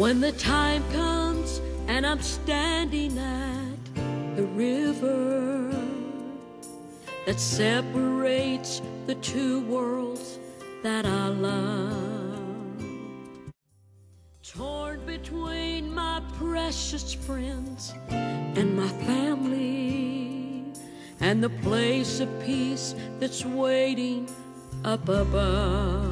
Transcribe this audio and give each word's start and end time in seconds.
When 0.00 0.22
the 0.22 0.32
time 0.32 0.82
comes 0.92 1.60
and 1.86 2.06
I'm 2.06 2.22
standing 2.22 3.18
at 3.18 3.94
the 4.34 4.44
river 4.44 5.70
that 7.26 7.38
separates 7.38 8.80
the 9.06 9.16
two 9.16 9.60
worlds 9.66 10.38
that 10.82 11.04
I 11.04 11.28
love, 11.28 12.82
torn 14.42 15.04
between 15.04 15.92
my 15.94 16.22
precious 16.38 17.12
friends 17.12 17.92
and 18.08 18.74
my 18.74 18.88
family, 19.04 20.64
and 21.20 21.44
the 21.44 21.50
place 21.60 22.20
of 22.20 22.30
peace 22.46 22.94
that's 23.18 23.44
waiting 23.44 24.30
up 24.82 25.06
above. 25.10 26.09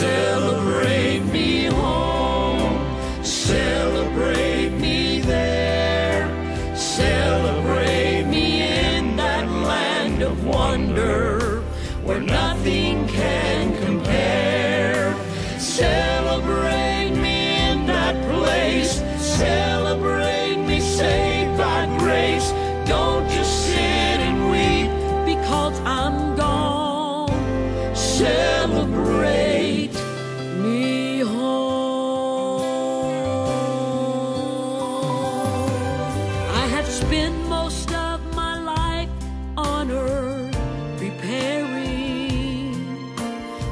Celebrate 0.00 0.89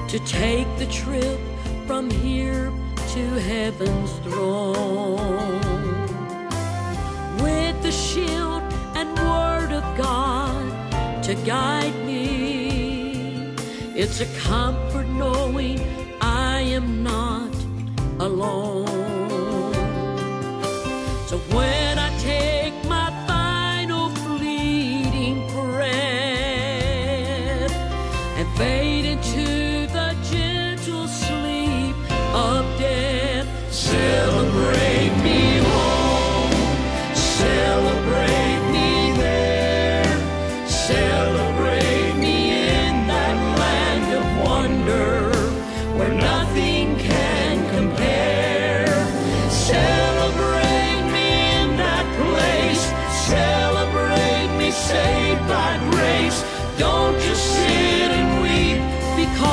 to 0.09 0.19
take 0.21 0.67
the 0.79 0.87
trip 0.87 1.39
from 1.87 2.09
here 2.11 2.73
to 3.13 3.25
heaven's 3.41 4.13
throne 4.21 5.61
with 7.43 7.83
the 7.83 7.93
shield 7.93 8.63
and 8.97 9.09
word 9.19 9.71
of 9.71 9.85
God 9.99 11.23
to 11.23 11.35
guide 11.45 11.95
me. 12.07 13.55
It's 13.95 14.21
a 14.23 14.27
comfort 14.39 15.07
knowing 15.09 15.79
I 16.23 16.61
am 16.61 17.03
not 17.03 17.55
alone. 18.19 18.87
So 21.27 21.37
when 21.55 21.68